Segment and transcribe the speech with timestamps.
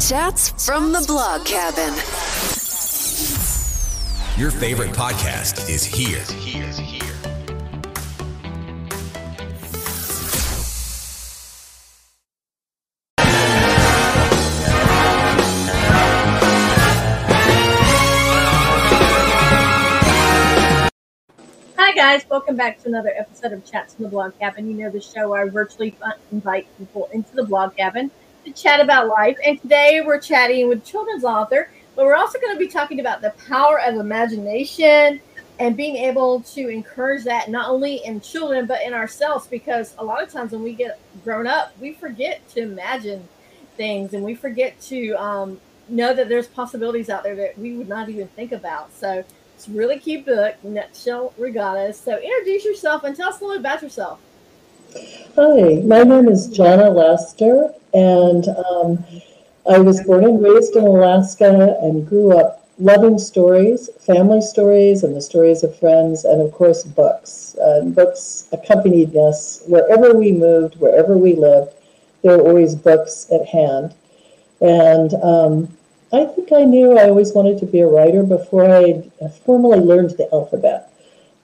[0.00, 1.92] Chats from the blog cabin.
[4.38, 6.22] Your favorite podcast is here.
[21.76, 24.70] Hi guys, welcome back to another episode of Chats from the Blog Cabin.
[24.70, 25.92] You know the show where I virtually
[26.30, 28.12] invite people into the blog cabin
[28.52, 29.36] to chat about life.
[29.44, 33.20] And today we're chatting with children's author, but we're also going to be talking about
[33.20, 35.20] the power of imagination
[35.60, 40.04] and being able to encourage that not only in children but in ourselves because a
[40.04, 43.26] lot of times when we get grown up, we forget to imagine
[43.76, 47.88] things and we forget to um, know that there's possibilities out there that we would
[47.88, 48.92] not even think about.
[48.92, 51.98] So it's a really cute book, Nutshell Regattas.
[51.98, 54.20] So introduce yourself and tell us a little about yourself.
[54.94, 59.04] Hi, my name is Jonna Laster, and um,
[59.70, 65.14] I was born and raised in Alaska and grew up loving stories, family stories, and
[65.14, 67.54] the stories of friends, and of course, books.
[67.62, 71.74] Uh, books accompanied us wherever we moved, wherever we lived.
[72.22, 73.94] There were always books at hand.
[74.62, 75.76] And um,
[76.14, 79.02] I think I knew I always wanted to be a writer before I
[79.44, 80.90] formally learned the alphabet.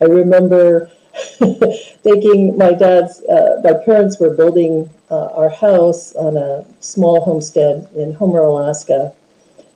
[0.00, 0.90] I remember
[2.02, 7.88] thinking my dad's, uh, my parents were building uh, our house on a small homestead
[7.94, 9.12] in Homer, Alaska.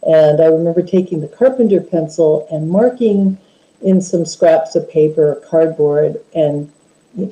[0.07, 3.39] And I remember taking the carpenter pencil and marking
[3.83, 6.73] in some scraps of paper, cardboard, and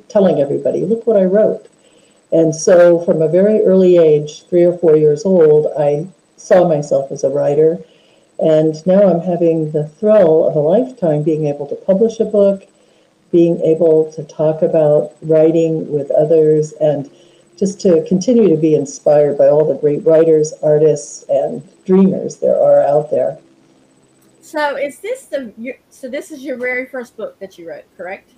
[0.09, 1.69] telling everybody, look what I wrote.
[2.33, 7.11] And so from a very early age, three or four years old, I saw myself
[7.11, 7.79] as a writer.
[8.39, 12.67] And now I'm having the thrill of a lifetime being able to publish a book,
[13.31, 17.11] being able to talk about writing with others, and
[17.57, 22.61] just to continue to be inspired by all the great writers, artists, and dreamers there
[22.61, 23.39] are out there.
[24.43, 25.53] So is this the
[25.91, 28.31] so this is your very first book that you wrote, correct?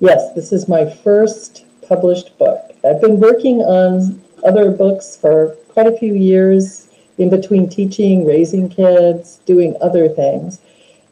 [0.00, 2.72] Yes, this is my first published book.
[2.84, 8.68] I've been working on other books for quite a few years in between teaching, raising
[8.68, 10.60] kids, doing other things.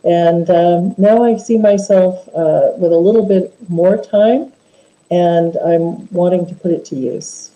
[0.07, 4.53] And um, now I see myself uh, with a little bit more time,
[5.11, 7.51] and I'm wanting to put it to use.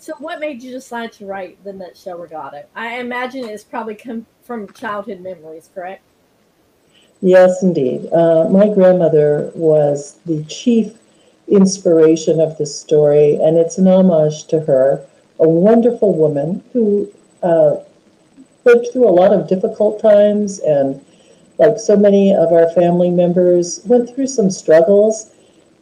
[0.00, 2.66] So, what made you decide to write the Nutshell Regatta?
[2.74, 6.02] I imagine it's probably come from childhood memories, correct?
[7.22, 8.12] Yes, indeed.
[8.12, 10.92] Uh, my grandmother was the chief
[11.46, 15.06] inspiration of the story, and it's an homage to her,
[15.38, 17.08] a wonderful woman who
[17.44, 17.76] uh,
[18.64, 21.00] lived through a lot of difficult times and
[21.58, 25.30] like so many of our family members went through some struggles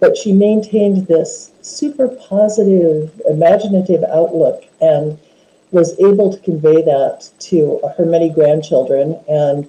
[0.01, 5.19] but she maintained this super positive imaginative outlook and
[5.71, 9.69] was able to convey that to her many grandchildren and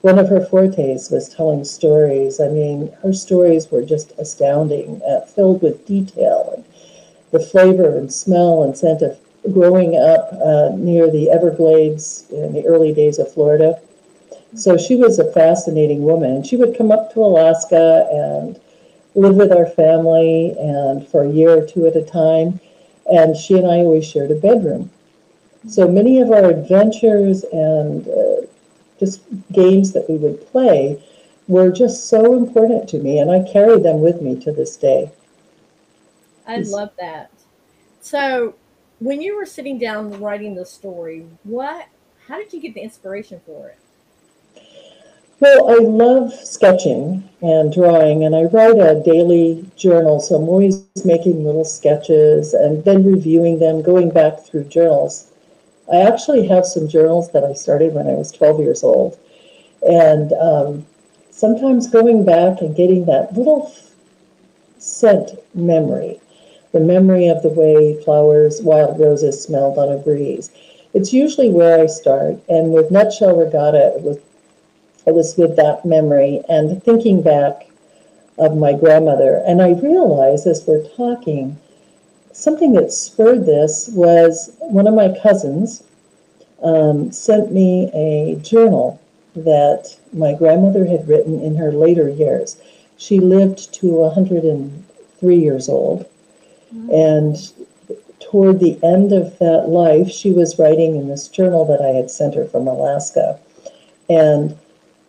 [0.00, 5.20] one of her fortes was telling stories i mean her stories were just astounding uh,
[5.20, 6.64] filled with detail and
[7.32, 9.18] the flavor and smell and scent of
[9.52, 13.80] growing up uh, near the Everglades in the early days of Florida.
[14.54, 16.42] So she was a fascinating woman.
[16.42, 18.60] She would come up to Alaska and
[19.14, 22.60] live with our family and for a year or two at a time.
[23.10, 24.90] And she and I always shared a bedroom.
[25.68, 28.46] So many of our adventures and uh,
[28.98, 31.02] just games that we would play
[31.48, 35.10] were just so important to me, and I carry them with me to this day.
[36.46, 37.30] I love that.
[38.00, 38.54] So,
[39.00, 41.86] when you were sitting down writing the story, what
[42.26, 43.78] how did you get the inspiration for it?
[45.42, 50.86] Well, I love sketching and drawing, and I write a daily journal, so I'm always
[51.04, 55.32] making little sketches and then reviewing them, going back through journals.
[55.92, 59.18] I actually have some journals that I started when I was 12 years old,
[59.84, 60.86] and um,
[61.32, 63.74] sometimes going back and getting that little
[64.78, 66.20] scent memory
[66.70, 70.52] the memory of the way flowers, wild roses smelled on a breeze.
[70.94, 72.36] It's usually where I start.
[72.48, 74.18] And with Nutshell Regatta, it was,
[75.06, 77.68] it was with that memory and thinking back
[78.38, 79.42] of my grandmother.
[79.46, 81.58] And I realized as we're talking,
[82.32, 85.82] something that spurred this was one of my cousins
[86.62, 89.00] um, sent me a journal
[89.34, 92.56] that my grandmother had written in her later years.
[92.96, 96.06] She lived to 103 years old.
[96.92, 97.36] And
[98.20, 102.10] toward the end of that life, she was writing in this journal that I had
[102.10, 103.38] sent her from Alaska.
[104.08, 104.56] And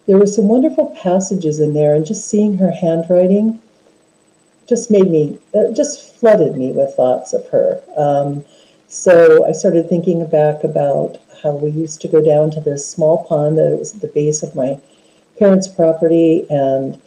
[0.05, 3.61] there were some wonderful passages in there, and just seeing her handwriting
[4.67, 5.39] just made me,
[5.75, 7.81] just flooded me with thoughts of her.
[7.97, 8.43] Um,
[8.87, 13.25] So I started thinking back about how we used to go down to this small
[13.25, 14.79] pond that was at the base of my
[15.39, 17.01] parents' property and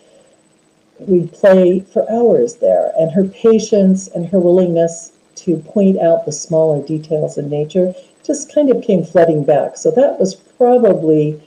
[0.99, 2.91] we'd play for hours there.
[2.99, 7.95] And her patience and her willingness to point out the smaller details in nature
[8.25, 9.77] just kind of came flooding back.
[9.77, 11.41] So that was probably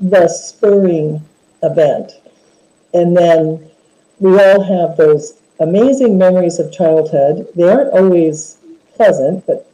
[0.00, 1.22] the spurring
[1.62, 2.12] event.
[2.94, 3.70] And then
[4.20, 7.48] we all have those amazing memories of childhood.
[7.54, 8.58] They aren't always
[8.94, 9.70] pleasant, but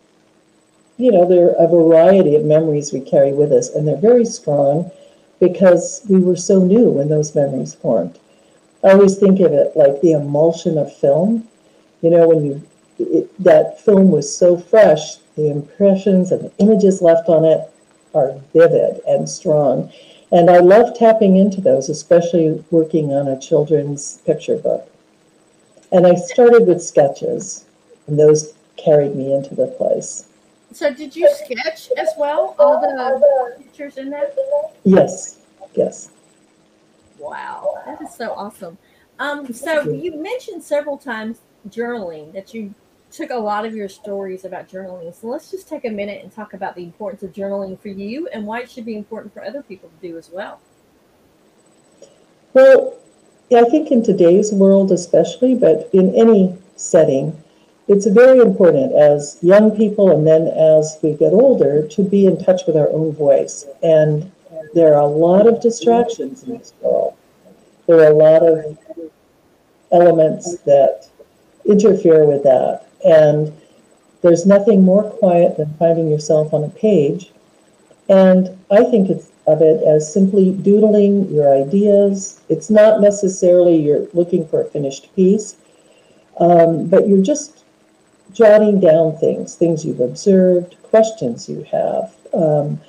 [0.98, 4.24] you know, there are a variety of memories we carry with us, and they're very
[4.24, 4.90] strong
[5.40, 8.18] because we were so new when those memories formed.
[8.84, 11.48] I always think of it like the emulsion of film.
[12.02, 12.62] You know, when you
[12.98, 17.68] it, that film was so fresh, the impressions and the images left on it
[18.14, 19.90] are vivid and strong.
[20.32, 24.90] And I love tapping into those, especially working on a children's picture book.
[25.92, 27.66] And I started with sketches,
[28.06, 30.26] and those carried me into the place.
[30.72, 32.56] So, did you sketch as well?
[32.58, 34.34] All the pictures in that?
[34.84, 35.40] Yes,
[35.74, 36.10] yes.
[37.18, 38.78] Wow, that is so awesome.
[39.18, 42.74] Um, so you mentioned several times journaling that you
[43.12, 45.14] took a lot of your stories about journaling.
[45.14, 48.26] So let's just take a minute and talk about the importance of journaling for you
[48.28, 50.60] and why it should be important for other people to do as well.
[52.54, 52.98] Well,
[53.54, 57.38] I think in today's world, especially, but in any setting,
[57.88, 62.42] it's very important as young people and then as we get older to be in
[62.42, 63.66] touch with our own voice.
[63.82, 64.30] And
[64.74, 67.14] there are a lot of distractions in this world.
[67.86, 68.78] There are a lot of
[69.90, 71.08] elements that
[71.66, 72.86] interfere with that.
[73.04, 73.52] And
[74.22, 77.32] there's nothing more quiet than finding yourself on a page.
[78.08, 79.10] And I think
[79.46, 82.40] of it as simply doodling your ideas.
[82.48, 85.56] It's not necessarily you're looking for a finished piece,
[86.38, 87.64] um, but you're just
[88.32, 92.80] jotting down things, things you've observed, questions you have, um,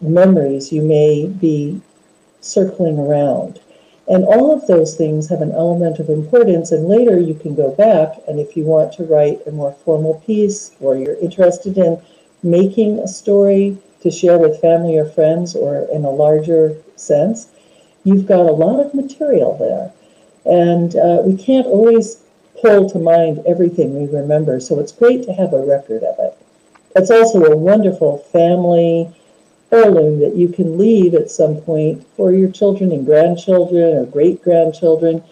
[0.00, 1.80] memories you may be
[2.40, 3.60] circling around.
[4.10, 6.72] And all of those things have an element of importance.
[6.72, 10.14] And later you can go back, and if you want to write a more formal
[10.26, 12.02] piece or you're interested in
[12.42, 17.50] making a story to share with family or friends or in a larger sense,
[18.02, 19.92] you've got a lot of material there.
[20.44, 22.16] And uh, we can't always
[22.60, 24.58] pull to mind everything we remember.
[24.58, 26.36] So it's great to have a record of it.
[26.96, 29.14] It's also a wonderful family
[29.72, 34.42] heirloom that you can leave at some point for your children and grandchildren or great
[34.42, 35.22] grandchildren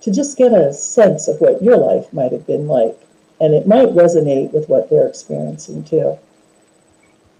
[0.00, 2.96] to just get a sense of what your life might have been like.
[3.40, 6.18] And it might resonate with what they're experiencing too.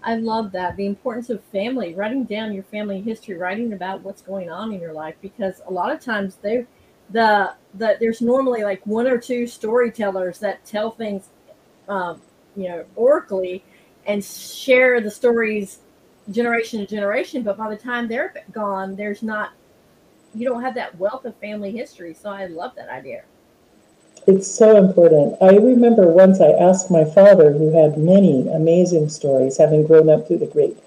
[0.01, 0.77] I love that.
[0.77, 4.79] The importance of family, writing down your family history, writing about what's going on in
[4.79, 6.65] your life, because a lot of times they
[7.11, 11.29] the the there's normally like one or two storytellers that tell things
[11.87, 12.21] um,
[12.55, 13.63] you know oracally
[14.05, 15.79] and share the stories
[16.31, 19.51] generation to generation, but by the time they're gone, there's not,
[20.35, 22.13] you don't have that wealth of family history.
[22.13, 23.23] So I love that idea.
[24.27, 25.37] It's so important.
[25.41, 30.27] I remember once I asked my father, who had many amazing stories, having grown up
[30.27, 30.77] through the Great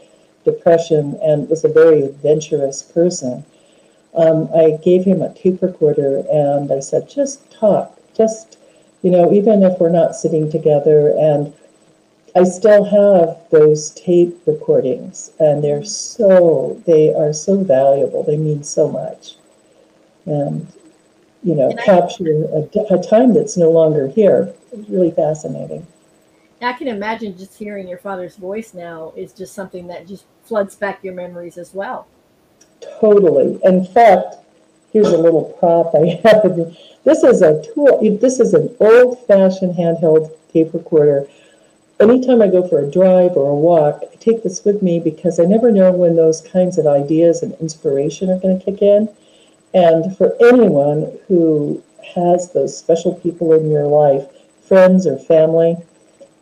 [0.45, 3.45] Depression and was a very adventurous person.
[4.15, 8.59] Um, I gave him a tape recorder and I said, just talk, just,
[9.03, 11.53] you know, even if we're not sitting together and
[12.35, 18.23] I still have those tape recordings, and they're so they are so valuable.
[18.23, 19.37] They mean so much,
[20.25, 20.67] and
[21.43, 24.55] you know, capture a, a time that's no longer here.
[24.73, 25.87] It's really fascinating.
[26.63, 30.77] I can imagine just hearing your father's voice now is just something that just floods
[30.77, 32.07] back your memories as well.
[33.01, 33.59] Totally.
[33.65, 34.37] In fact,
[34.93, 36.77] here's a little prop I have.
[37.03, 38.17] This is a tool.
[38.19, 41.27] This is an old-fashioned handheld tape recorder
[42.03, 45.39] anytime I go for a drive or a walk, I take this with me because
[45.39, 49.09] I never know when those kinds of ideas and inspiration are going to kick in.
[49.75, 51.83] And for anyone who
[52.15, 54.27] has those special people in your life,
[54.67, 55.77] friends or family,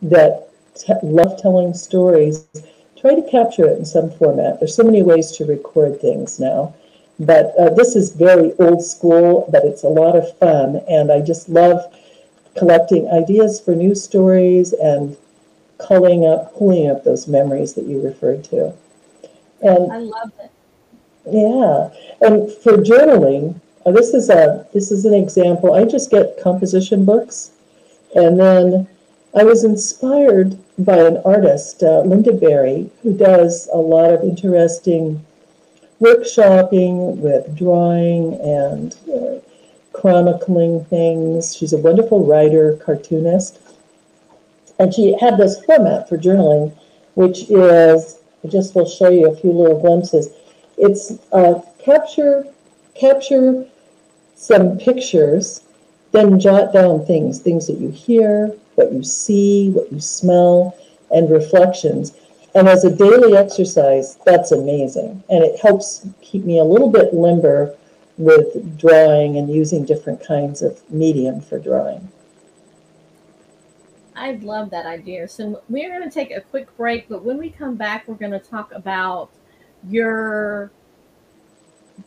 [0.01, 2.47] that t- love telling stories,
[2.99, 4.59] try to capture it in some format.
[4.59, 6.73] There's so many ways to record things now.
[7.19, 10.81] But uh, this is very old school, but it's a lot of fun.
[10.89, 11.81] And I just love
[12.57, 15.15] collecting ideas for new stories and
[15.87, 18.73] culling up, pulling up those memories that you referred to.
[19.61, 20.51] And I love it.
[21.25, 21.89] Yeah,
[22.21, 25.73] and for journaling, uh, this is a this is an example.
[25.73, 27.51] I just get composition books,
[28.15, 28.87] and then
[29.35, 35.23] I was inspired by an artist, uh, Lynda Barry, who does a lot of interesting
[36.01, 39.39] workshopping with drawing and uh,
[39.93, 41.55] chronicling things.
[41.55, 43.59] She's a wonderful writer, cartoonist.
[44.81, 46.75] And she had this format for journaling,
[47.13, 50.29] which is, I just will show you a few little glimpses.
[50.75, 52.47] It's uh, capture,
[52.95, 53.67] capture
[54.33, 55.61] some pictures,
[56.13, 60.75] then jot down things, things that you hear, what you see, what you smell,
[61.11, 62.13] and reflections.
[62.55, 65.23] And as a daily exercise, that's amazing.
[65.29, 67.77] And it helps keep me a little bit limber
[68.17, 72.09] with drawing and using different kinds of medium for drawing.
[74.21, 75.27] I love that idea.
[75.27, 78.31] So we're going to take a quick break, but when we come back, we're going
[78.31, 79.31] to talk about
[79.89, 80.71] your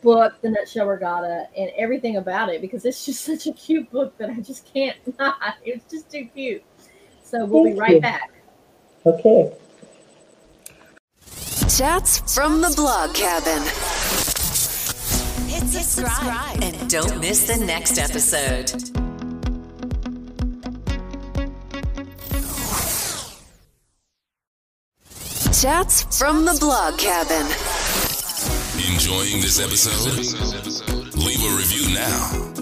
[0.00, 4.16] book, The Nutshell Regatta, and everything about it because it's just such a cute book
[4.18, 5.56] that I just can't not.
[5.64, 6.62] It's just too cute.
[7.24, 8.00] So we'll Thank be right you.
[8.00, 8.30] back.
[9.04, 9.52] Okay.
[11.68, 13.60] Chats from the blog cabin.
[15.48, 19.03] Hit subscribe and don't miss the next episode.
[25.64, 27.46] Chats from the blog cabin.
[28.92, 30.14] Enjoying this episode?
[31.16, 32.52] Leave a review now.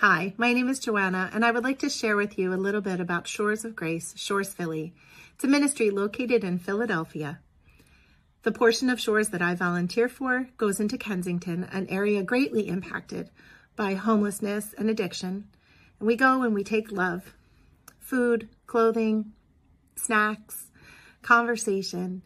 [0.00, 2.82] Hi, my name is Joanna, and I would like to share with you a little
[2.82, 4.92] bit about Shores of Grace, Shores Philly.
[5.36, 7.40] It's a ministry located in Philadelphia.
[8.42, 13.30] The portion of Shores that I volunteer for goes into Kensington, an area greatly impacted
[13.76, 15.48] by homelessness and addiction.
[16.02, 17.32] We go and we take love,
[18.00, 19.34] food, clothing,
[19.94, 20.66] snacks,
[21.22, 22.22] conversation.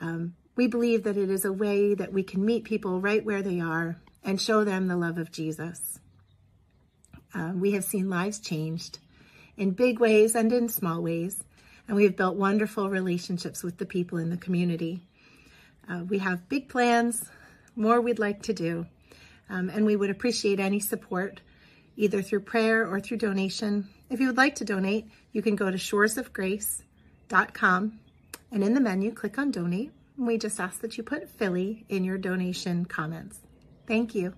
[0.00, 3.40] Um, we believe that it is a way that we can meet people right where
[3.40, 6.00] they are and show them the love of Jesus.
[7.32, 8.98] Uh, we have seen lives changed
[9.56, 11.44] in big ways and in small ways,
[11.86, 15.02] and we have built wonderful relationships with the people in the community.
[15.88, 17.30] Uh, we have big plans,
[17.76, 18.86] more we'd like to do,
[19.48, 21.40] um, and we would appreciate any support,
[22.00, 23.86] either through prayer or through donation.
[24.08, 28.00] If you would like to donate, you can go to shoresofgrace.com
[28.52, 29.92] and in the menu, click on donate.
[30.16, 33.40] We just ask that you put Philly in your donation comments.
[33.86, 34.34] Thank you.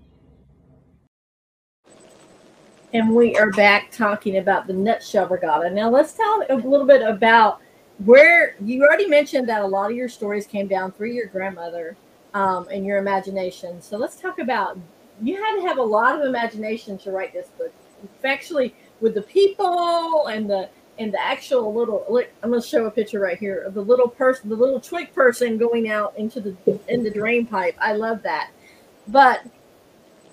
[2.94, 5.70] and we are back talking about the nutshell regatta.
[5.70, 7.60] Now, let's tell a little bit about
[8.04, 11.96] where you already mentioned that a lot of your stories came down through your grandmother
[12.34, 13.80] um, and your imagination.
[13.80, 14.78] So, let's talk about
[15.20, 17.72] you had to have a lot of imagination to write this book.
[18.24, 22.86] Actually, with the people and the and the actual little look, I'm going to show
[22.86, 26.40] a picture right here of the little person, the little twig person going out into
[26.40, 26.56] the
[26.88, 27.76] in the drain pipe.
[27.80, 28.50] I love that.
[29.08, 29.44] But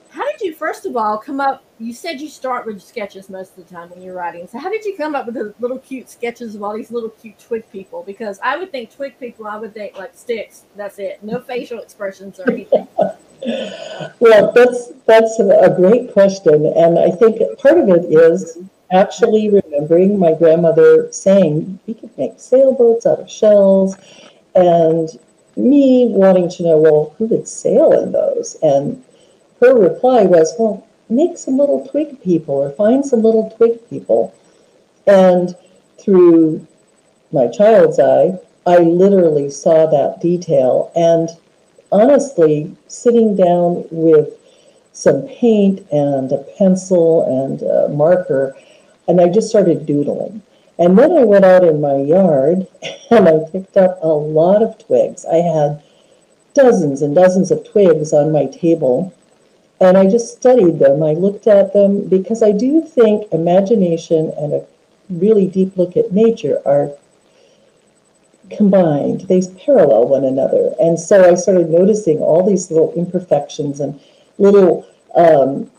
[0.10, 3.58] how did you first of all come up you said you start with sketches most
[3.58, 5.80] of the time when you're writing so how did you come up with the little
[5.80, 8.04] cute sketches of all these little cute twig people?
[8.04, 11.24] Because i would think twig people i would think like sticks that's it.
[11.24, 12.88] No facial expressions or anything.
[14.20, 18.58] Well that's that's a great question and i think part of it is
[18.92, 23.96] actually remembering my grandmother saying we could make sailboats out of shells
[24.56, 25.18] and
[25.56, 28.58] me wanting to know well who would sail in those?
[28.62, 29.04] And
[29.60, 34.34] her reply was, well, make some little twig people or find some little twig people.
[35.08, 35.56] And
[36.00, 36.66] through
[37.32, 40.92] my child's eye, I literally saw that detail.
[40.96, 41.30] And
[41.92, 44.30] honestly, sitting down with
[44.94, 48.56] some paint and a pencil and a marker,
[49.08, 50.42] and I just started doodling.
[50.78, 52.68] And then I went out in my yard
[53.12, 55.25] and I picked up a lot of twigs.
[55.25, 55.82] I had
[56.54, 59.13] dozens and dozens of twigs on my table
[59.81, 61.03] and I just studied them.
[61.03, 64.65] I looked at them because I do think imagination and a
[65.09, 66.91] really deep look at nature are
[68.50, 69.21] combined.
[69.21, 70.74] They parallel one another.
[70.79, 74.00] And so I started noticing all these little imperfections and
[74.38, 75.69] little um,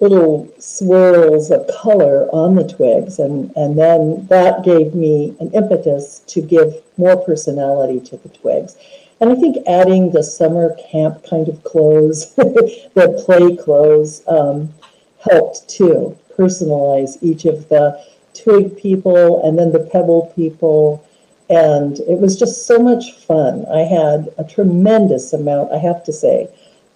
[0.00, 3.20] little swirls of color on the twigs.
[3.20, 8.76] And, and then that gave me an impetus to give more personality to the twigs.
[9.22, 14.74] And I think adding the summer camp kind of clothes, the play clothes, um,
[15.20, 21.06] helped too personalize each of the twig people and then the pebble people.
[21.48, 23.64] And it was just so much fun.
[23.72, 26.48] I had a tremendous amount, I have to say,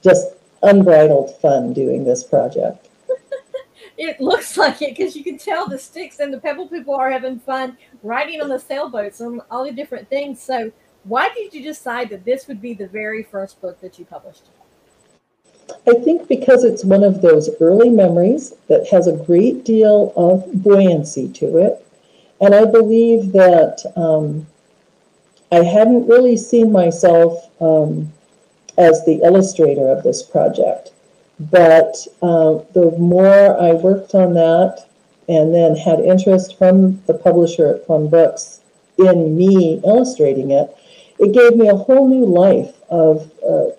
[0.03, 0.27] just
[0.65, 2.89] unbridled fun doing this project.
[3.99, 7.13] it looks like it because you can tell the sticks and the pebble people are
[7.13, 10.43] having fun riding on the sailboats and all the different things.
[10.43, 10.73] So,
[11.09, 14.45] why did you decide that this would be the very first book that you published?
[15.87, 20.63] I think because it's one of those early memories that has a great deal of
[20.63, 21.87] buoyancy to it.
[22.41, 24.47] And I believe that um,
[25.51, 28.13] I hadn't really seen myself um,
[28.77, 30.93] as the illustrator of this project.
[31.39, 34.87] But uh, the more I worked on that
[35.29, 38.61] and then had interest from the publisher at Plum Books
[38.99, 40.77] in me illustrating it,
[41.19, 43.71] it gave me a whole new life of uh,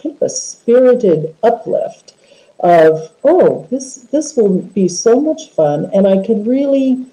[0.00, 2.14] kind of a spirited uplift
[2.60, 5.90] of, oh, this, this will be so much fun.
[5.94, 7.06] And I could really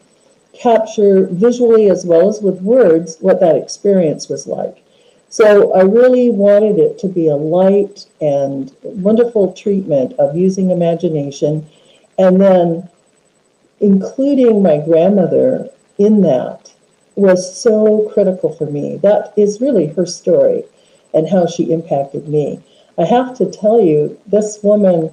[0.53, 4.83] capture visually as well as with words what that experience was like.
[5.29, 11.67] So I really wanted it to be a light and wonderful treatment of using imagination
[12.17, 12.89] and then
[13.79, 16.73] including my grandmother in that
[17.17, 18.97] was so critical for me.
[18.97, 20.63] That is really her story
[21.13, 22.61] and how she impacted me.
[22.97, 25.11] I have to tell you, this woman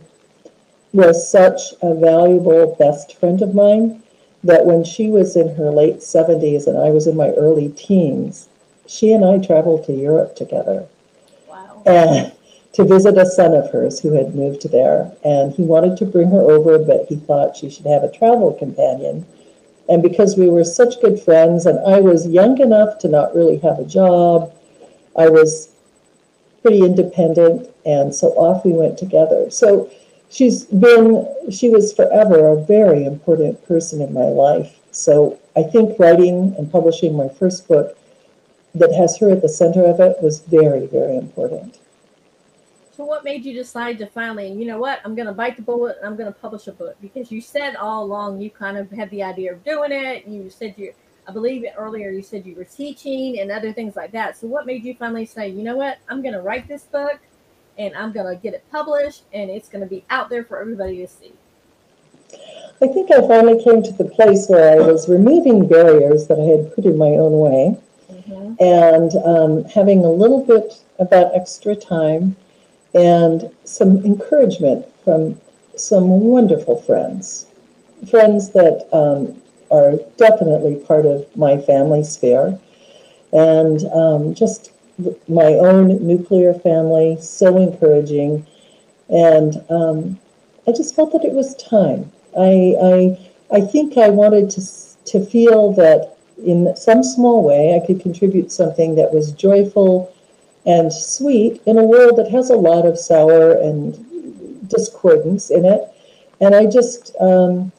[0.93, 4.03] was such a valuable best friend of mine
[4.45, 8.49] that when she was in her late 70s and I was in my early teens,
[8.87, 10.87] she and I traveled to Europe together.
[11.49, 11.83] Wow.
[11.87, 12.33] And
[12.75, 15.11] to visit a son of hers who had moved there.
[15.25, 18.53] And he wanted to bring her over, but he thought she should have a travel
[18.53, 19.25] companion.
[19.89, 23.59] And because we were such good friends, and I was young enough to not really
[23.59, 24.53] have a job,
[25.17, 25.69] I was
[26.63, 29.51] pretty independent, and so off we went together.
[29.51, 29.91] So
[30.31, 34.79] she's been, she was forever a very important person in my life.
[34.91, 37.99] So I think writing and publishing my first book
[38.75, 41.79] that has her at the center of it was very, very important.
[42.97, 45.63] So, what made you decide to finally, you know what, I'm going to bite the
[45.63, 46.97] bullet and I'm going to publish a book?
[47.03, 50.29] Because you said all along you kind of had the idea of doing it.
[50.29, 50.95] You said you,
[51.27, 54.39] I believe earlier you said you were teaching and other things like that.
[54.39, 57.19] So, what made you finally say, you know what, I'm going to write this book
[57.79, 60.61] and I'm going to get it published and it's going to be out there for
[60.61, 61.33] everybody to see?
[62.81, 66.45] I think I finally came to the place where I was removing barriers that I
[66.45, 67.77] had put in my own way
[68.09, 68.55] mm-hmm.
[68.63, 72.37] and um, having a little bit of that extra time
[72.95, 75.41] and some encouragement from
[75.77, 77.47] some wonderful friends,
[78.11, 82.59] friends that um, are definitely part of my family sphere,
[83.33, 84.73] and um, just
[85.29, 88.47] my own nuclear family, so encouraging.
[89.09, 90.21] And um,
[90.69, 92.11] I just felt that it was time.
[92.39, 94.63] I, I, I think I wanted to,
[95.07, 100.14] to feel that in some small way I could contribute something that was joyful
[100.67, 105.83] and sweet in a world that has a lot of sour and discordance in it.
[106.41, 107.71] And I just um,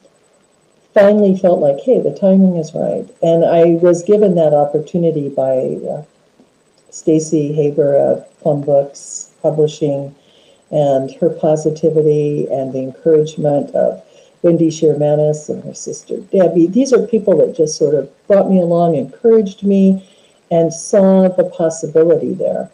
[0.94, 3.06] finally felt like, hey, the timing is right.
[3.22, 6.02] And I was given that opportunity by uh,
[6.90, 10.14] Stacy Haber of Plum Books Publishing
[10.70, 14.02] and her positivity and the encouragement of
[14.42, 16.66] Wendy Shermanis and her sister Debbie.
[16.66, 20.08] These are people that just sort of brought me along, encouraged me,
[20.50, 22.70] and saw the possibility there.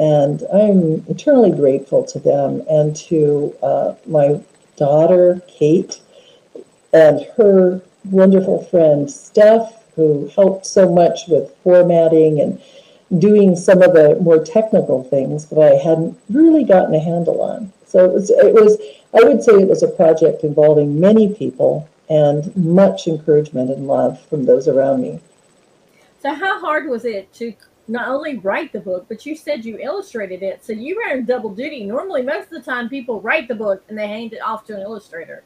[0.00, 4.40] And I'm eternally grateful to them and to uh, my
[4.76, 6.00] daughter, Kate,
[6.94, 12.62] and her wonderful friend, Steph, who helped so much with formatting and
[13.20, 17.70] doing some of the more technical things that I hadn't really gotten a handle on.
[17.86, 18.78] So it was, it was,
[19.12, 24.18] I would say it was a project involving many people and much encouragement and love
[24.28, 25.20] from those around me.
[26.22, 27.52] So, how hard was it to
[27.90, 30.64] not only write the book, but you said you illustrated it.
[30.64, 31.84] So you were in double duty.
[31.84, 34.76] Normally, most of the time, people write the book and they hand it off to
[34.76, 35.42] an illustrator.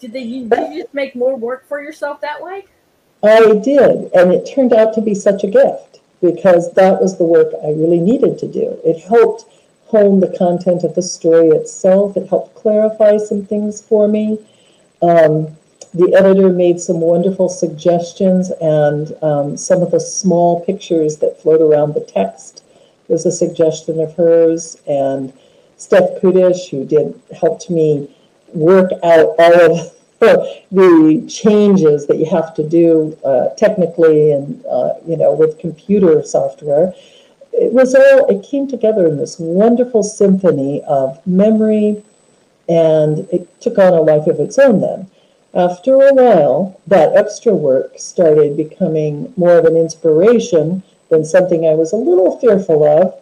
[0.00, 2.64] Did, they, did you just make more work for yourself that way?
[3.22, 7.24] I did, and it turned out to be such a gift because that was the
[7.24, 8.80] work I really needed to do.
[8.84, 9.44] It helped
[9.86, 12.16] hone the content of the story itself.
[12.16, 14.38] It helped clarify some things for me.
[15.02, 15.56] Um,
[15.94, 21.60] the editor made some wonderful suggestions, and um, some of the small pictures that float
[21.60, 22.64] around the text
[23.08, 24.78] was a suggestion of hers.
[24.86, 25.32] And
[25.76, 28.08] Steph Kudish, who did helped me
[28.54, 29.92] work out all of
[30.70, 36.22] the changes that you have to do uh, technically and uh, you know with computer
[36.22, 36.94] software.
[37.52, 42.02] It was all it came together in this wonderful symphony of memory,
[42.66, 45.10] and it took on a life of its own then.
[45.54, 51.74] After a while, that extra work started becoming more of an inspiration than something I
[51.74, 53.14] was a little fearful of.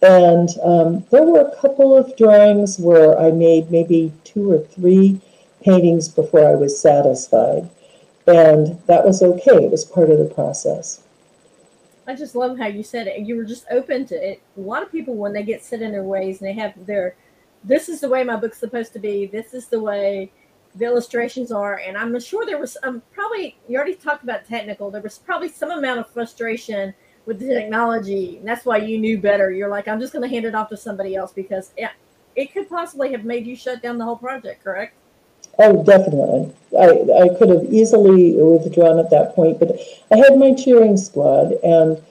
[0.00, 5.20] And um, there were a couple of drawings where I made maybe two or three
[5.62, 7.68] paintings before I was satisfied.
[8.26, 11.02] And that was okay, it was part of the process.
[12.06, 13.20] I just love how you said it.
[13.20, 14.42] You were just open to it.
[14.56, 17.16] A lot of people, when they get set in their ways and they have their,
[17.64, 20.30] this is the way my book's supposed to be, this is the way
[20.74, 21.78] the illustrations are.
[21.78, 25.48] And I'm sure there was um, probably, you already talked about technical, there was probably
[25.48, 26.94] some amount of frustration
[27.26, 28.38] with the technology.
[28.38, 29.50] And that's why you knew better.
[29.50, 31.92] You're like, I'm just going to hand it off to somebody else because yeah,
[32.36, 34.94] it could possibly have made you shut down the whole project, correct?
[35.58, 36.52] Oh, definitely.
[36.76, 39.78] I, I could have easily withdrawn at that point, but
[40.10, 42.02] I had my cheering squad and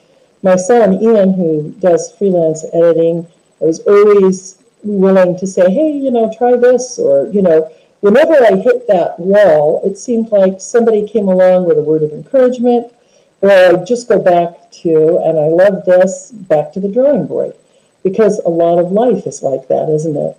[0.42, 3.26] my son, Ian, who does freelance editing,
[3.62, 7.70] I was always willing to say, hey, you know, try this, or, you know,
[8.04, 12.12] whenever I hit that wall, it seemed like somebody came along with a word of
[12.12, 12.92] encouragement,
[13.40, 17.54] or I'd just go back to, and I love this, back to the drawing board.
[18.02, 20.36] Because a lot of life is like that, isn't it?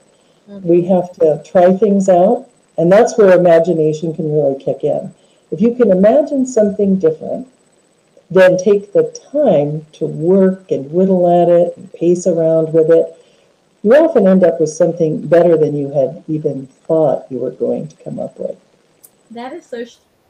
[0.48, 0.68] Mm-hmm.
[0.68, 2.48] We have to try things out,
[2.78, 5.12] and that's where imagination can really kick in.
[5.50, 7.48] If you can imagine something different,
[8.30, 13.08] then take the time to work and whittle at it and pace around with it,
[13.86, 17.88] you often end up with something better than you had even thought you were going
[17.88, 18.60] to come up with.
[19.30, 19.86] That is so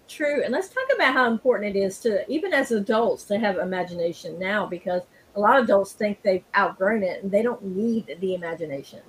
[0.09, 0.43] true.
[0.43, 4.37] And let's talk about how important it is to, even as adults, to have imagination
[4.37, 5.03] now because
[5.37, 8.99] a lot of adults think they've outgrown it and they don't need the imagination.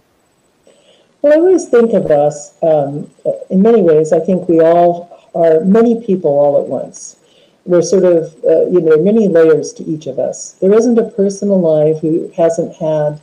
[1.22, 3.10] Well, I always think of us um,
[3.50, 4.12] in many ways.
[4.12, 7.16] I think we all are many people all at once.
[7.64, 10.52] We're sort of, uh, you know, many layers to each of us.
[10.60, 13.20] There isn't a person alive who hasn't had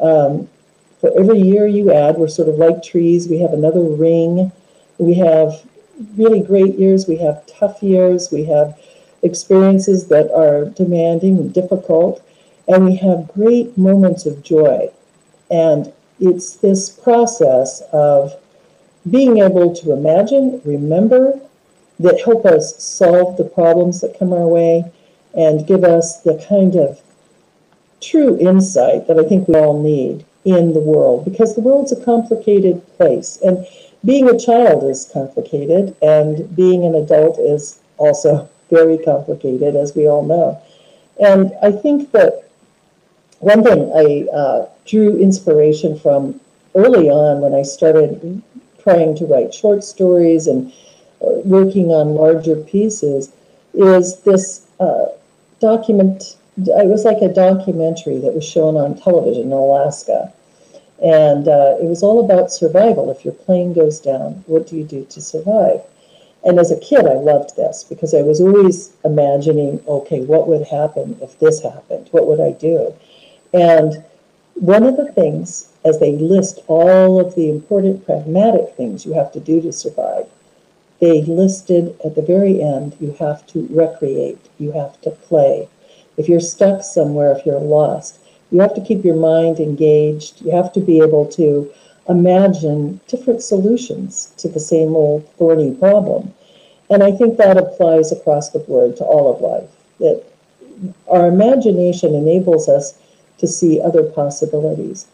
[0.00, 0.48] um,
[1.02, 3.28] for every year you add, we're sort of like trees.
[3.28, 4.52] We have another ring.
[4.98, 5.66] We have
[6.16, 7.08] really great years.
[7.08, 8.30] We have tough years.
[8.30, 8.78] We have
[9.24, 12.24] experiences that are demanding and difficult.
[12.68, 14.90] And we have great moments of joy.
[15.50, 18.40] And it's this process of
[19.10, 21.40] being able to imagine, remember,
[21.98, 24.84] that help us solve the problems that come our way
[25.34, 27.00] and give us the kind of
[28.00, 32.04] true insight that I think we all need in the world because the world's a
[32.04, 33.38] complicated place.
[33.44, 33.66] And
[34.04, 40.08] being a child is complicated, and being an adult is also very complicated, as we
[40.08, 40.60] all know.
[41.20, 42.44] And I think that
[43.38, 46.40] one thing I uh, drew inspiration from
[46.74, 48.42] early on when I started
[48.82, 50.72] trying to write short stories and
[51.20, 53.32] uh, working on larger pieces
[53.74, 55.06] is this uh,
[55.60, 60.32] document it was like a documentary that was shown on television in Alaska.
[61.02, 63.10] And uh, it was all about survival.
[63.10, 65.80] If your plane goes down, what do you do to survive?
[66.44, 70.66] And as a kid, I loved this because I was always imagining, okay, what would
[70.66, 72.08] happen if this happened?
[72.10, 72.94] What would I do?
[73.52, 74.04] And
[74.54, 79.32] one of the things, as they list all of the important pragmatic things you have
[79.32, 80.26] to do to survive,
[81.00, 85.68] they listed at the very end, you have to recreate, you have to play,
[86.16, 88.18] if you're stuck somewhere, if you're lost,
[88.50, 90.42] you have to keep your mind engaged.
[90.42, 91.72] You have to be able to
[92.08, 96.32] imagine different solutions to the same old thorny problem.
[96.90, 99.70] And I think that applies across the board to all of life.
[100.00, 100.22] That
[101.08, 102.98] our imagination enables us
[103.38, 105.06] to see other possibilities.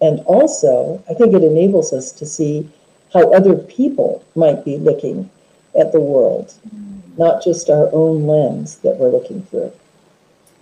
[0.00, 2.68] And also, I think it enables us to see
[3.12, 5.28] how other people might be looking
[5.78, 6.54] at the world,
[7.18, 9.72] not just our own lens that we're looking through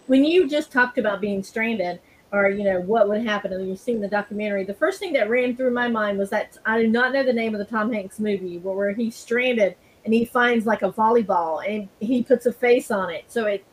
[0.07, 2.01] when you just talked about being stranded
[2.33, 5.31] or you know what would happen and you've seen the documentary the first thing that
[5.31, 7.93] ran through my mind was that i do not know the name of the tom
[7.93, 12.47] hanks movie where, where he's stranded and he finds like a volleyball and he puts
[12.47, 13.25] a face on it.
[13.27, 13.65] So it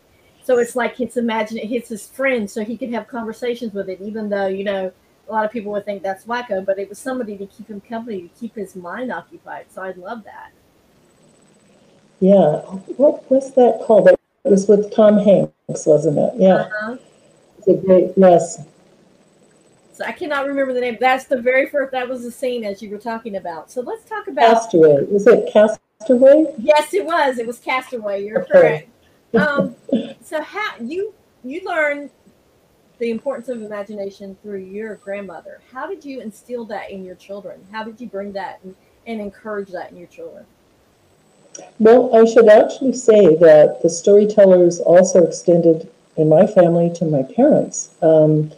[0.44, 3.88] so it's like it's imagine it hits his friend so he can have conversations with
[3.88, 4.92] it even though you know
[5.30, 7.80] a lot of people would think that's wacko but it was somebody to keep him
[7.80, 9.68] company to keep his mind occupied.
[9.70, 10.52] So i love that.
[12.20, 12.62] Yeah.
[12.98, 14.10] What was that called
[14.46, 15.54] it was with tom hanks
[15.86, 16.34] wasn't it?
[16.38, 16.56] Yeah.
[16.56, 16.98] Uh-huh.
[17.58, 18.64] It's a great, yes.
[19.94, 20.98] So I cannot remember the name.
[21.00, 23.72] That's the very first, that was the scene as you were talking about.
[23.72, 24.54] So let's talk about.
[24.54, 25.06] Castaway.
[25.06, 26.54] Was it Castaway?
[26.58, 27.38] Yes, it was.
[27.38, 28.26] It was Castaway.
[28.26, 28.52] You're okay.
[28.52, 28.90] correct.
[29.36, 29.76] Um,
[30.22, 31.12] so how you
[31.44, 32.12] you learned
[33.00, 35.60] the importance of imagination through your grandmother.
[35.72, 37.60] How did you instill that in your children?
[37.72, 38.76] How did you bring that and,
[39.08, 40.46] and encourage that in your children?
[41.80, 47.24] Well, I should actually say that the storytellers also extended in my family to my
[47.24, 47.90] parents.
[48.02, 48.52] Um,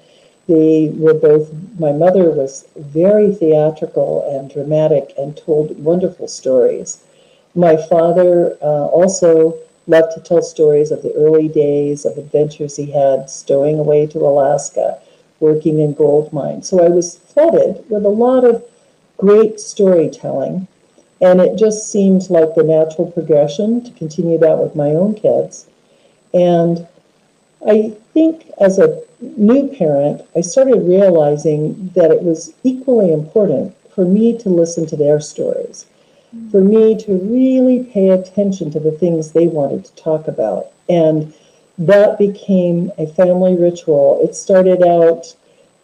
[0.47, 6.99] they were both, my mother was very theatrical and dramatic and told wonderful stories.
[7.55, 12.91] My father uh, also loved to tell stories of the early days of adventures he
[12.91, 14.99] had stowing away to Alaska,
[15.39, 16.67] working in gold mines.
[16.67, 18.63] So I was flooded with a lot of
[19.17, 20.67] great storytelling.
[21.25, 25.65] And it just seemed like the natural progression to continue that with my own kids.
[26.35, 26.87] And
[27.67, 34.05] I think as a new parent, I started realizing that it was equally important for
[34.05, 35.87] me to listen to their stories,
[36.51, 40.67] for me to really pay attention to the things they wanted to talk about.
[40.89, 41.33] And
[41.79, 44.19] that became a family ritual.
[44.21, 45.35] It started out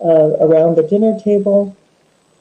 [0.06, 1.76] uh, around the dinner table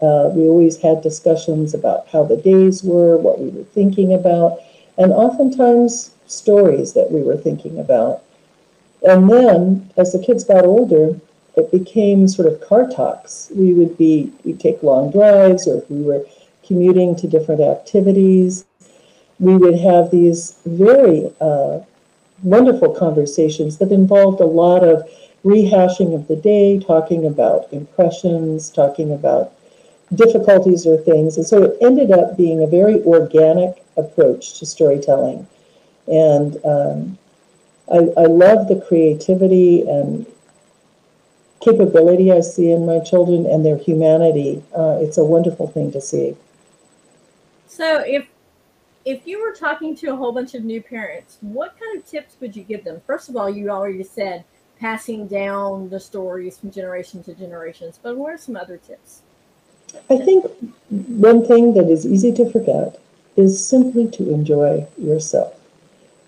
[0.02, 4.58] Uh, we always had discussions about how the days were, what we were thinking about,
[4.96, 8.22] and oftentimes stories that we were thinking about.
[9.02, 11.18] And then, as the kids got older,
[11.56, 13.50] it became sort of car talks.
[13.54, 16.24] We would be, we'd take long drives, or if we were
[16.66, 18.64] commuting to different activities,
[19.38, 21.80] we would have these very uh,
[22.42, 25.08] wonderful conversations that involved a lot of
[25.44, 29.52] rehashing of the day, talking about impressions, talking about
[30.14, 31.36] difficulties or things.
[31.36, 35.46] And so it ended up being a very organic approach to storytelling.
[36.06, 37.18] And um,
[37.90, 40.26] I, I love the creativity and
[41.60, 44.62] capability I see in my children and their humanity.
[44.76, 46.36] Uh, it's a wonderful thing to see.
[47.66, 48.26] So if
[49.06, 52.36] if you were talking to a whole bunch of new parents, what kind of tips
[52.40, 53.00] would you give them?
[53.06, 54.44] First of all, you already said
[54.78, 59.22] passing down the stories from generation to generations, but what are some other tips?
[60.08, 60.46] I think
[60.88, 63.00] one thing that is easy to forget
[63.36, 65.54] is simply to enjoy yourself.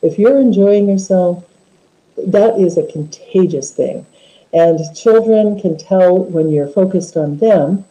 [0.03, 1.45] If you're enjoying yourself,
[2.17, 4.07] that is a contagious thing.
[4.53, 7.85] And children can tell when you're focused on them,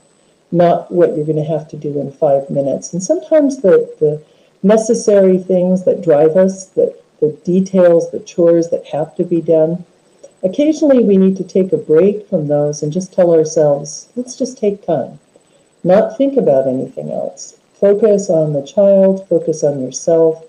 [0.52, 2.94] not what you're going to have to do in five minutes.
[2.94, 4.24] And sometimes the, the
[4.64, 9.86] necessary things that drive us, the, the details, the chores that have to be done,
[10.44, 14.58] occasionally we need to take a break from those and just tell ourselves, let's just
[14.58, 15.20] take time,
[15.84, 17.60] not think about anything else.
[17.80, 20.46] Focus on the child, focus on yourself,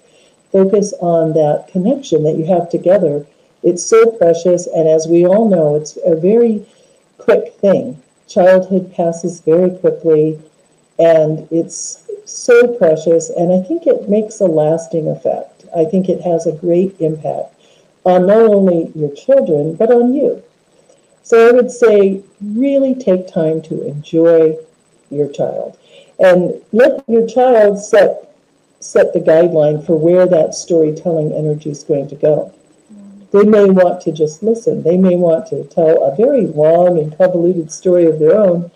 [0.51, 3.27] focus on that connection that you have together.
[3.63, 6.67] It's so precious, and as we all know, it's a very
[7.19, 8.03] quick thing.
[8.29, 10.39] Childhood passes very quickly,
[10.99, 15.65] and it's so precious, and I think it makes a lasting effect.
[15.75, 17.55] I think it has a great impact
[18.05, 20.43] on not only your children, but on you.
[21.23, 24.59] So I would say really take time to enjoy
[25.13, 25.79] your child
[26.19, 28.29] and let your child set
[28.81, 32.53] set the guideline for where that storytelling energy is going to go.
[33.33, 34.83] They may want to just listen.
[34.83, 38.71] They may want to tell a very long and convoluted story of their own,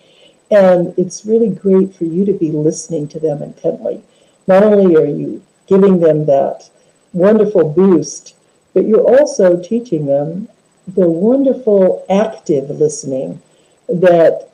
[0.49, 4.01] and it's really great for you to be listening to them intently.
[4.47, 6.69] Not only are you giving them that
[7.13, 8.35] wonderful boost,
[8.73, 10.47] but you're also teaching them
[10.87, 13.41] the wonderful active listening
[13.89, 14.49] that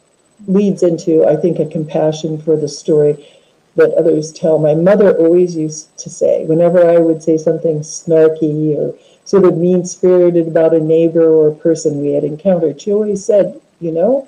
[0.48, 3.26] leads into, I think, a compassion for the story
[3.76, 4.60] that others tell.
[4.60, 9.58] My mother always used to say, whenever I would say something snarky or sort of
[9.58, 13.92] mean spirited about a neighbor or a person we had encountered, she always said, you
[13.92, 14.28] know,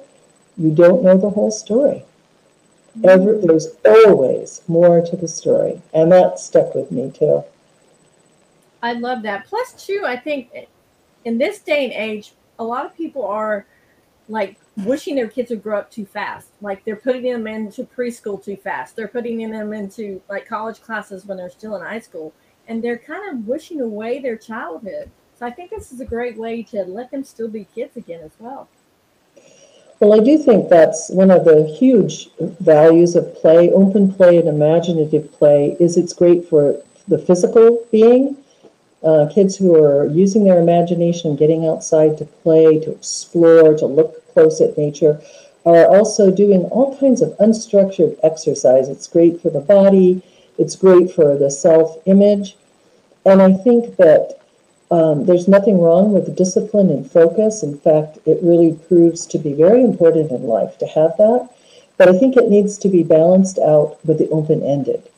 [0.57, 2.03] you don't know the whole story.
[2.97, 3.09] Mm-hmm.
[3.09, 7.43] Ever, there's always more to the story, and that stuck with me too.
[8.81, 9.45] I love that.
[9.47, 10.49] Plus, too, I think
[11.25, 13.65] in this day and age, a lot of people are
[14.27, 16.49] like wishing their kids would grow up too fast.
[16.61, 18.95] Like they're putting them into preschool too fast.
[18.95, 22.33] They're putting them into like college classes when they're still in high school,
[22.67, 25.11] and they're kind of wishing away their childhood.
[25.37, 28.21] So I think this is a great way to let them still be kids again
[28.23, 28.69] as well.
[29.99, 34.47] Well, I do think that's one of the huge values of play, open play and
[34.47, 38.37] imaginative play, is it's great for the physical being.
[39.05, 44.33] Uh, kids who are using their imagination, getting outside to play, to explore, to look
[44.33, 45.21] close at nature,
[45.63, 48.89] are also doing all kinds of unstructured exercise.
[48.89, 50.23] It's great for the body,
[50.57, 52.55] it's great for the self image.
[53.25, 54.39] And I think that
[54.91, 57.63] um, there's nothing wrong with discipline and focus.
[57.63, 61.49] In fact, it really proves to be very important in life to have that.
[61.97, 65.09] But I think it needs to be balanced out with the open ended.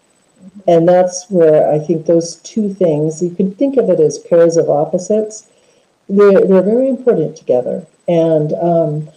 [0.67, 4.57] And that's where I think those two things, you can think of it as pairs
[4.57, 5.47] of opposites,
[6.09, 7.85] they're, they're very important together.
[8.07, 9.09] And um,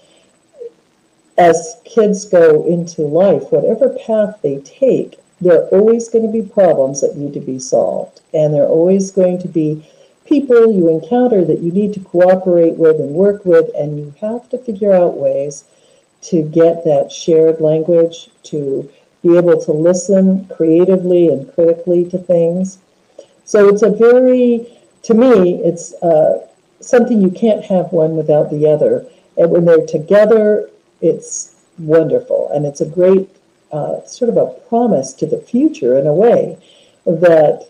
[1.39, 6.47] as kids go into life, whatever path they take, there are always going to be
[6.47, 8.21] problems that need to be solved.
[8.35, 9.89] And there are always going to be
[10.27, 14.49] people you encounter that you need to cooperate with and work with, and you have
[14.51, 15.65] to figure out ways
[16.23, 18.91] to get that shared language, to
[19.23, 22.79] be able to listen creatively and critically to things.
[23.45, 24.67] So it's a very,
[25.03, 26.47] to me, it's uh,
[26.81, 29.07] something you can't have one without the other.
[29.37, 32.51] And when they're together, it's wonderful.
[32.53, 33.29] And it's a great
[33.73, 36.59] uh, sort of a promise to the future in a way
[37.07, 37.69] that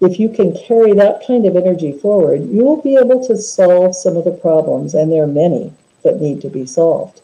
[0.00, 3.94] if you can carry that kind of energy forward, you will be able to solve
[3.94, 7.20] some of the problems, and there are many that need to be solved.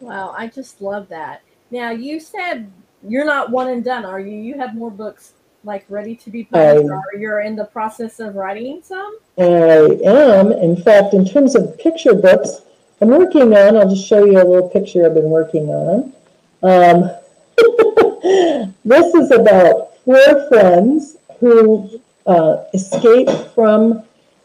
[0.00, 1.42] Wow, I just love that.
[1.72, 2.70] Now, you said
[3.08, 4.38] you're not one and done, are you?
[4.38, 5.32] You have more books
[5.64, 9.18] like ready to be published, I, or you're in the process of writing some?
[9.38, 10.52] I am.
[10.52, 12.60] In fact, in terms of picture books,
[13.00, 16.12] I'm working on, I'll just show you a little picture I've been working on.
[16.62, 17.10] Um,
[18.84, 24.02] this is about four friends who uh, escape from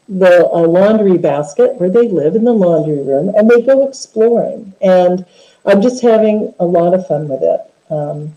[0.08, 4.74] the uh, laundry basket where they live in the laundry room and they go exploring.
[4.82, 5.26] And
[5.68, 7.62] I'm just having a lot of fun with it.
[7.90, 8.34] Um,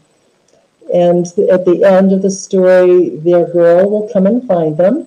[0.93, 5.07] and at the end of the story, their girl will come and find them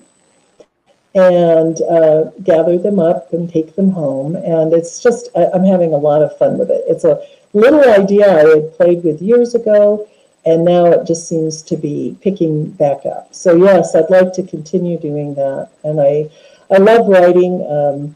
[1.15, 4.35] and uh, gather them up and take them home.
[4.37, 6.83] And it's just, I, I'm having a lot of fun with it.
[6.87, 7.21] It's a
[7.53, 10.07] little idea I had played with years ago,
[10.45, 13.35] and now it just seems to be picking back up.
[13.35, 15.69] So, yes, I'd like to continue doing that.
[15.83, 16.29] And I,
[16.71, 17.65] I love writing.
[17.69, 18.15] Um,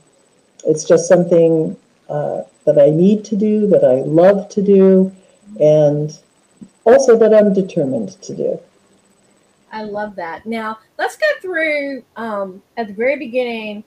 [0.66, 1.78] it's just something
[2.10, 5.12] uh, that I need to do, that I love to do,
[5.60, 6.16] and
[6.84, 8.60] also that I'm determined to do.
[9.72, 10.46] I love that.
[10.46, 13.84] Now, let's go through um, at the very beginning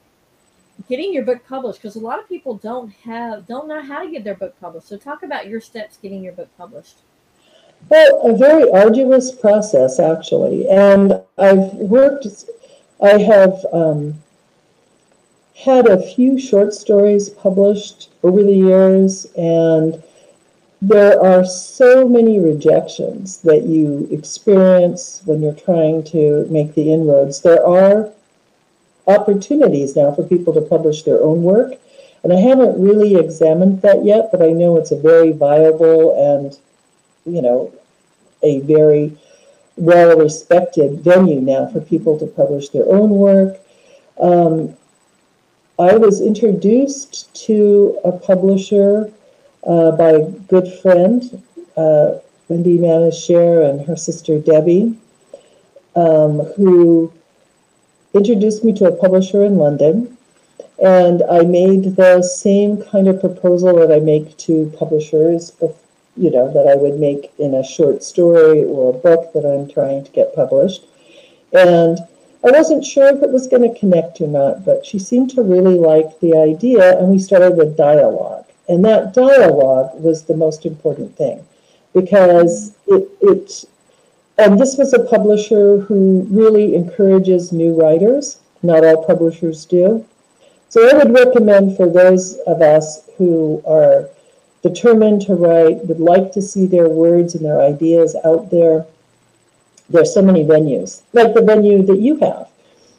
[0.88, 4.10] getting your book published because a lot of people don't have don't know how to
[4.10, 4.88] get their book published.
[4.88, 6.96] So talk about your steps getting your book published.
[7.88, 12.26] Well, a very arduous process actually, and I've worked.
[13.02, 14.22] I have um,
[15.62, 20.02] had a few short stories published over the years, and
[20.80, 27.42] there are so many rejections that you experience when you're trying to make the inroads.
[27.42, 28.10] There are
[29.06, 31.74] opportunities now for people to publish their own work,
[32.24, 36.58] and I haven't really examined that yet, but I know it's a very viable and,
[37.26, 37.70] you know,
[38.42, 39.14] a very
[39.76, 43.58] well respected venue now for people to publish their own work.
[44.18, 44.76] Um,
[45.80, 49.10] I was introduced to a publisher
[49.66, 51.42] uh, by a good friend,
[51.74, 52.16] uh,
[52.48, 54.94] Wendy Manisher and her sister Debbie,
[55.96, 57.10] um, who
[58.12, 60.18] introduced me to a publisher in London.
[60.82, 65.52] And I made the same kind of proposal that I make to publishers,
[66.14, 69.66] you know, that I would make in a short story or a book that I'm
[69.66, 70.84] trying to get published.
[71.54, 71.98] And
[72.42, 75.42] I wasn't sure if it was going to connect or not, but she seemed to
[75.42, 78.46] really like the idea, and we started with dialogue.
[78.68, 81.44] And that dialogue was the most important thing
[81.92, 83.64] because it, it
[84.38, 88.38] and this was a publisher who really encourages new writers.
[88.62, 90.06] Not all publishers do.
[90.68, 94.08] So I would recommend for those of us who are
[94.62, 98.86] determined to write, would like to see their words and their ideas out there.
[99.90, 102.48] There's so many venues, like the venue that you have.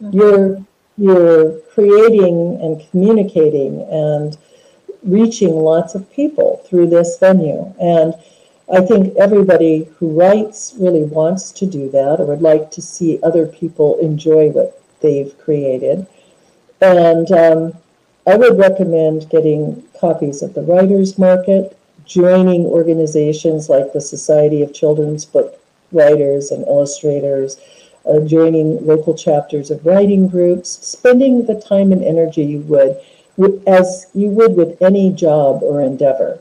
[0.02, 0.18] Mm-hmm.
[0.18, 0.66] You're
[0.98, 4.38] you're creating and communicating and
[5.04, 7.74] reaching lots of people through this venue.
[7.80, 8.14] And
[8.72, 13.20] I think everybody who writes really wants to do that or would like to see
[13.24, 16.06] other people enjoy what they've created.
[16.82, 17.74] And um,
[18.28, 24.74] I would recommend getting copies of the Writers Market, joining organizations like the Society of
[24.74, 25.61] Children's Book
[25.92, 27.60] Writers and Illustrators,
[28.06, 32.98] uh, joining local chapters of writing groups, spending the time and energy you would
[33.68, 36.40] as you would with any job or endeavor.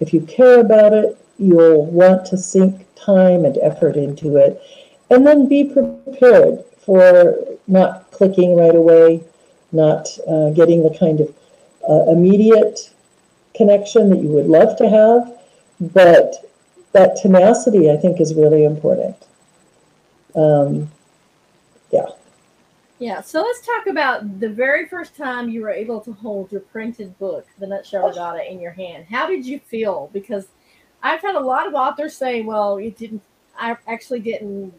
[0.00, 4.60] If you care about it, you'll want to sink time and effort into it,
[5.10, 9.22] and then be prepared for not clicking right away,
[9.72, 11.34] not uh, getting the kind of
[11.88, 12.90] uh, immediate
[13.54, 15.38] connection that you would love to have,
[15.92, 16.50] but
[16.96, 19.16] that tenacity, I think, is really important.
[20.34, 20.90] Um,
[21.92, 22.06] yeah.
[22.98, 26.62] Yeah, so let's talk about the very first time you were able to hold your
[26.62, 29.04] printed book, The Nutshell Regatta, in your hand.
[29.10, 30.08] How did you feel?
[30.14, 30.46] Because
[31.02, 33.20] I've had a lot of authors say, "Well, you didn't.
[33.58, 34.72] I actually didn't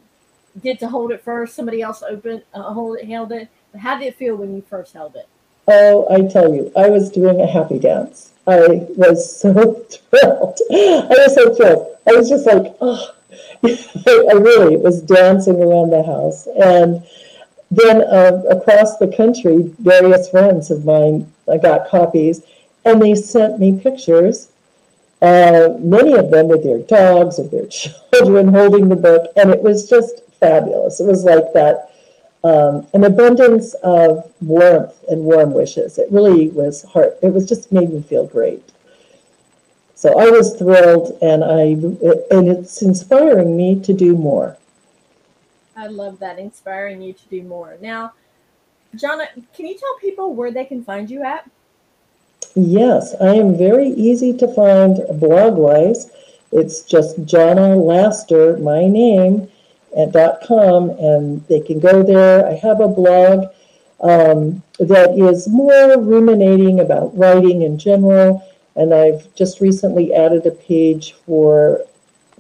[0.64, 1.56] get to hold it first.
[1.56, 3.48] Somebody else opened, uh, hold it, held it.
[3.78, 5.28] How did it feel when you first held it?"
[5.68, 8.32] Oh, I tell you, I was doing a happy dance.
[8.48, 9.52] I was so
[9.90, 10.60] thrilled.
[10.72, 11.98] I was so thrilled.
[12.08, 13.14] I was just like, oh,
[13.64, 17.04] I really was dancing around the house and
[17.72, 22.42] then uh, across the country, various friends of mine I got copies,
[22.86, 24.50] and they sent me pictures.
[25.22, 27.68] Uh, many of them with their dogs or their
[28.14, 31.00] children holding the book, and it was just fabulous.
[31.00, 31.92] It was like that
[32.44, 35.98] um, an abundance of warmth and warm wishes.
[35.98, 37.18] It really was heart.
[37.22, 38.64] It was just made me feel great.
[39.96, 41.62] So I was thrilled, and I
[42.36, 44.58] and it's inspiring me to do more.
[45.76, 47.78] I love that, inspiring you to do more.
[47.82, 48.14] Now,
[48.96, 51.50] Jonna, can you tell people where they can find you at?
[52.56, 56.12] Yes, I am very easy to find blog wise.
[56.52, 59.50] It's just Jonna Laster, my name,
[59.98, 62.46] at .com, and they can go there.
[62.46, 63.48] I have a blog
[64.02, 68.44] um, that is more ruminating about writing in general.
[68.76, 71.82] And I've just recently added a page for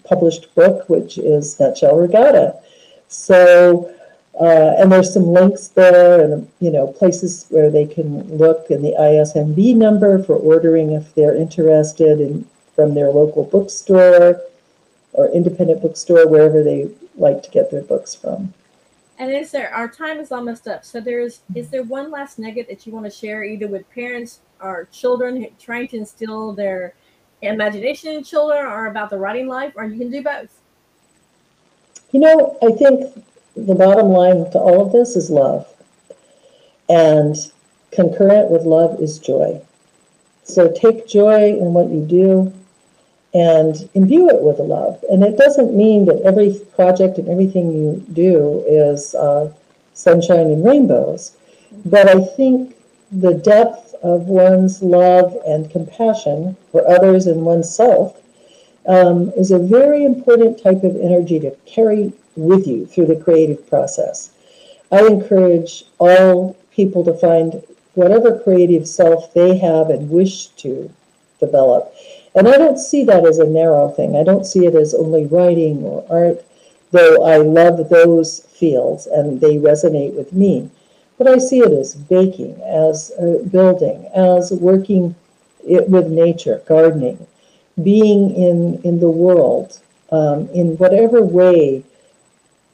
[0.04, 2.56] published book, which is Nutshell Regatta.
[3.08, 3.92] So,
[4.40, 8.84] uh, and there's some links there and, you know, places where they can look in
[8.84, 14.40] the ISBN number for ordering if they're interested in from their local bookstore
[15.14, 16.88] or independent bookstore, wherever they
[17.18, 18.54] like to get their books from.
[19.20, 20.86] And is there our time is almost up?
[20.86, 24.40] So there's is there one last nugget that you want to share either with parents
[24.62, 26.94] or children trying to instill their
[27.42, 30.62] imagination in children or about the writing life, or you can do both?
[32.12, 33.24] You know, I think
[33.56, 35.68] the bottom line to all of this is love.
[36.90, 37.36] And
[37.92, 39.62] concurrent with love is joy.
[40.44, 42.54] So take joy in what you do
[43.34, 45.04] and imbue it with love.
[45.10, 49.52] And it doesn't mean that every project and everything you do is uh,
[49.94, 51.36] sunshine and rainbows.
[51.86, 52.76] But I think
[53.12, 58.22] the depth of one's love and compassion for others and oneself
[58.88, 63.68] um, is a very important type of energy to carry with you through the creative
[63.70, 64.32] process.
[64.92, 67.62] I encourage all people to find
[67.96, 70.90] whatever creative self they have and wish to
[71.40, 71.94] develop.
[72.38, 74.16] And I don't see that as a narrow thing.
[74.16, 76.46] I don't see it as only writing or art,
[76.92, 80.70] though I love those fields and they resonate with me.
[81.18, 85.16] But I see it as baking, as uh, building, as working
[85.68, 87.26] it with nature, gardening,
[87.82, 89.80] being in, in the world
[90.12, 91.84] um, in whatever way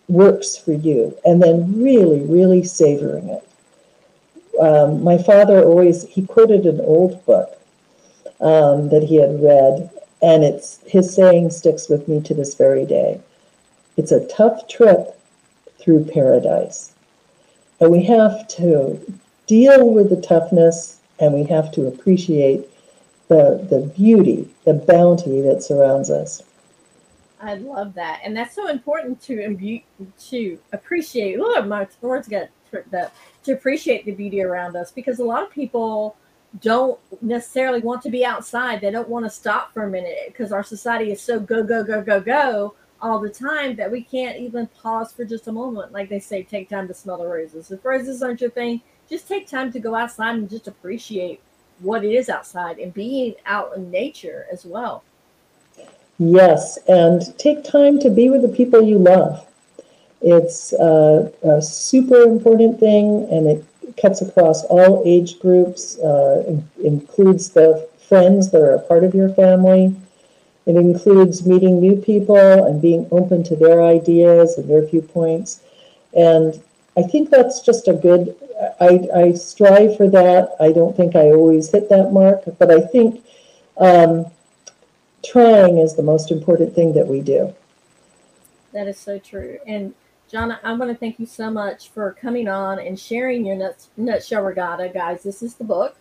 [0.09, 3.47] works for you, and then really, really savoring it.
[4.59, 7.57] Um, my father always he quoted an old book
[8.43, 9.89] um, that he had read,
[10.21, 13.19] and it's his saying sticks with me to this very day.
[13.97, 15.19] It's a tough trip
[15.79, 16.93] through paradise,
[17.79, 18.99] and we have to
[19.47, 22.67] deal with the toughness, and we have to appreciate
[23.29, 26.43] the the beauty, the bounty that surrounds us.
[27.41, 29.81] I love that, and that's so important to imbue,
[30.29, 31.39] to appreciate.
[31.39, 33.13] Look, my words get tripped up.
[33.43, 36.15] To appreciate the beauty around us, because a lot of people
[36.61, 38.81] don't necessarily want to be outside.
[38.81, 41.83] They don't want to stop for a minute because our society is so go go
[41.83, 45.91] go go go all the time that we can't even pause for just a moment.
[45.91, 47.69] Like they say, take time to smell the roses.
[47.69, 51.41] If roses aren't your thing, just take time to go outside and just appreciate
[51.79, 55.03] what it is outside and being out in nature as well.
[56.19, 59.45] Yes, and take time to be with the people you love.
[60.21, 63.65] It's uh, a super important thing, and it
[64.01, 69.13] cuts across all age groups, uh, in- includes the friends that are a part of
[69.13, 69.95] your family.
[70.65, 75.61] It includes meeting new people and being open to their ideas and their viewpoints.
[76.15, 76.61] And
[76.95, 78.35] I think that's just a good,
[78.79, 80.55] I, I strive for that.
[80.59, 83.25] I don't think I always hit that mark, but I think
[83.77, 84.25] um,
[85.25, 87.53] trying is the most important thing that we do.
[88.73, 89.59] That is so true.
[89.65, 89.93] And
[90.33, 93.89] Jonna, I want to thank you so much for coming on and sharing your nuts,
[93.97, 95.21] nutshell regatta, guys.
[95.21, 95.95] This is the book.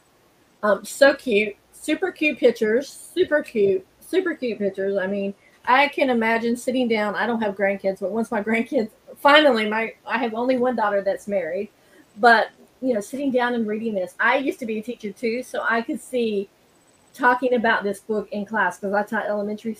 [0.63, 4.97] Um, so cute, super cute pictures, super cute, super cute pictures.
[4.97, 5.35] I mean,
[5.67, 7.15] I can imagine sitting down.
[7.15, 11.03] I don't have grandkids, but once my grandkids finally, my I have only one daughter
[11.03, 11.69] that's married,
[12.17, 14.15] but you know, sitting down and reading this.
[14.19, 16.49] I used to be a teacher too, so I could see
[17.13, 19.77] talking about this book in class because I taught elementary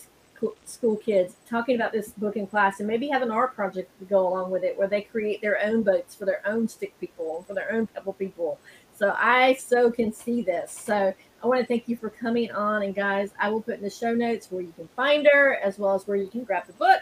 [0.65, 4.05] school kids talking about this book in class and maybe have an art project to
[4.05, 7.43] go along with it where they create their own boats for their own stick people
[7.47, 8.59] for their own pebble people.
[8.95, 10.71] So i so can see this.
[10.71, 11.13] So
[11.43, 13.89] i want to thank you for coming on and guys i will put in the
[13.89, 16.73] show notes where you can find her as well as where you can grab the
[16.73, 17.01] book.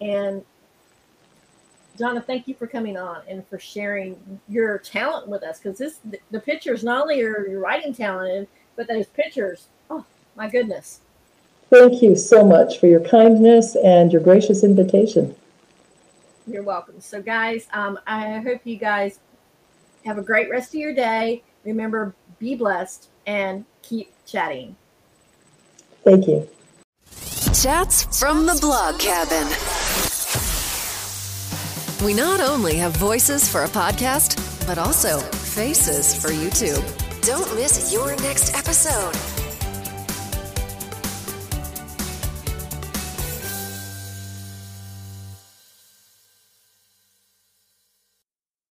[0.00, 0.44] And
[1.98, 5.98] Donna, thank you for coming on and for sharing your talent with us because this
[6.30, 10.04] the pictures not only are your writing talented, but those pictures, oh
[10.36, 11.00] my goodness.
[11.70, 15.34] Thank you so much for your kindness and your gracious invitation.
[16.46, 17.00] You're welcome.
[17.00, 19.20] So, guys, um, I hope you guys
[20.06, 21.42] have a great rest of your day.
[21.64, 24.76] Remember, be blessed and keep chatting.
[26.04, 26.48] Thank you.
[27.52, 29.46] Chats from the blog cabin.
[32.04, 36.82] We not only have voices for a podcast, but also faces for YouTube.
[37.22, 39.14] Don't miss your next episode.